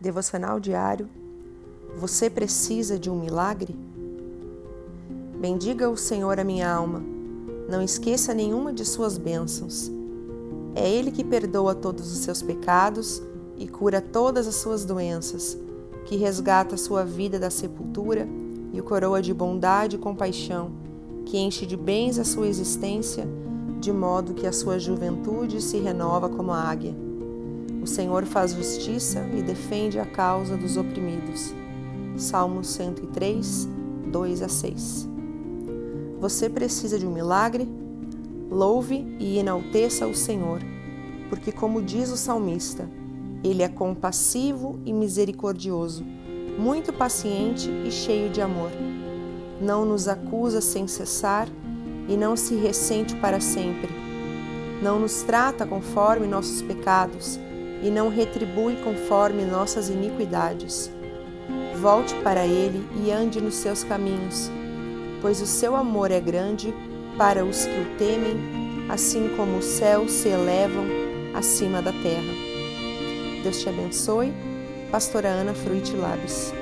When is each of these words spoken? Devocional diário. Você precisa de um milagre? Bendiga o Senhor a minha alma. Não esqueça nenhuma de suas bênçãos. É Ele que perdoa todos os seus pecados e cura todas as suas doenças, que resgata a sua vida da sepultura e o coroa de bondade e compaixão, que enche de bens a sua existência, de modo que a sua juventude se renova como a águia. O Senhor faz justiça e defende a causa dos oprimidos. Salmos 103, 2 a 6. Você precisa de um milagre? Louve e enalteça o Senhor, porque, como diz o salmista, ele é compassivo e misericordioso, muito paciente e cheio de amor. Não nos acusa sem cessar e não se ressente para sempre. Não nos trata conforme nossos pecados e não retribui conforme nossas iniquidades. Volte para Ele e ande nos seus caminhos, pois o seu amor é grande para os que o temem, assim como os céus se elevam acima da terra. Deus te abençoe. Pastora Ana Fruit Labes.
Devocional 0.00 0.58
diário. 0.58 1.10
Você 1.98 2.30
precisa 2.30 2.98
de 2.98 3.10
um 3.10 3.20
milagre? 3.20 3.76
Bendiga 5.38 5.90
o 5.90 5.96
Senhor 5.96 6.40
a 6.40 6.44
minha 6.44 6.72
alma. 6.72 7.02
Não 7.68 7.82
esqueça 7.82 8.32
nenhuma 8.32 8.72
de 8.72 8.82
suas 8.82 9.18
bênçãos. 9.18 9.92
É 10.74 10.88
Ele 10.88 11.10
que 11.10 11.22
perdoa 11.22 11.74
todos 11.74 12.10
os 12.10 12.20
seus 12.20 12.40
pecados 12.40 13.20
e 13.58 13.68
cura 13.68 14.00
todas 14.00 14.48
as 14.48 14.54
suas 14.54 14.86
doenças, 14.86 15.58
que 16.06 16.16
resgata 16.16 16.76
a 16.76 16.78
sua 16.78 17.04
vida 17.04 17.38
da 17.38 17.50
sepultura 17.50 18.26
e 18.72 18.80
o 18.80 18.84
coroa 18.84 19.20
de 19.20 19.34
bondade 19.34 19.96
e 19.96 19.98
compaixão, 19.98 20.70
que 21.26 21.36
enche 21.36 21.66
de 21.66 21.76
bens 21.76 22.18
a 22.18 22.24
sua 22.24 22.48
existência, 22.48 23.28
de 23.78 23.92
modo 23.92 24.32
que 24.32 24.46
a 24.46 24.52
sua 24.52 24.78
juventude 24.78 25.60
se 25.60 25.76
renova 25.76 26.30
como 26.30 26.52
a 26.52 26.62
águia. 26.62 27.09
O 27.82 27.86
Senhor 27.86 28.26
faz 28.26 28.52
justiça 28.52 29.26
e 29.34 29.40
defende 29.40 29.98
a 29.98 30.04
causa 30.04 30.54
dos 30.54 30.76
oprimidos. 30.76 31.54
Salmos 32.14 32.66
103, 32.68 33.66
2 34.06 34.42
a 34.42 34.48
6. 34.48 35.08
Você 36.20 36.50
precisa 36.50 36.98
de 36.98 37.06
um 37.06 37.12
milagre? 37.12 37.66
Louve 38.50 39.06
e 39.18 39.38
enalteça 39.38 40.06
o 40.06 40.14
Senhor, 40.14 40.60
porque, 41.30 41.50
como 41.50 41.80
diz 41.80 42.10
o 42.10 42.16
salmista, 42.16 42.86
ele 43.42 43.62
é 43.62 43.68
compassivo 43.68 44.78
e 44.84 44.92
misericordioso, 44.92 46.04
muito 46.58 46.92
paciente 46.92 47.70
e 47.70 47.90
cheio 47.90 48.28
de 48.28 48.42
amor. 48.42 48.70
Não 49.58 49.86
nos 49.86 50.06
acusa 50.06 50.60
sem 50.60 50.86
cessar 50.86 51.48
e 52.06 52.16
não 52.16 52.36
se 52.36 52.54
ressente 52.56 53.16
para 53.16 53.40
sempre. 53.40 53.90
Não 54.82 55.00
nos 55.00 55.22
trata 55.22 55.64
conforme 55.64 56.26
nossos 56.26 56.60
pecados 56.60 57.38
e 57.82 57.90
não 57.90 58.08
retribui 58.08 58.76
conforme 58.76 59.44
nossas 59.44 59.88
iniquidades. 59.88 60.90
Volte 61.80 62.14
para 62.16 62.46
Ele 62.46 62.86
e 63.04 63.10
ande 63.10 63.40
nos 63.40 63.54
seus 63.54 63.82
caminhos, 63.84 64.50
pois 65.22 65.40
o 65.40 65.46
seu 65.46 65.74
amor 65.74 66.10
é 66.10 66.20
grande 66.20 66.74
para 67.16 67.44
os 67.44 67.64
que 67.64 67.80
o 67.80 67.96
temem, 67.98 68.36
assim 68.88 69.30
como 69.36 69.58
os 69.58 69.64
céus 69.64 70.10
se 70.10 70.28
elevam 70.28 70.84
acima 71.34 71.80
da 71.80 71.92
terra. 71.92 72.34
Deus 73.42 73.60
te 73.60 73.68
abençoe. 73.68 74.32
Pastora 74.90 75.28
Ana 75.28 75.54
Fruit 75.54 75.94
Labes. 75.94 76.52